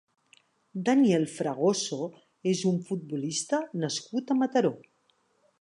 Daniel 0.87 1.27
Fragoso 1.33 2.09
és 2.53 2.65
un 2.71 2.81
futbolista 2.89 3.63
nascut 3.85 4.35
a 4.37 4.43
Mataró. 4.45 4.77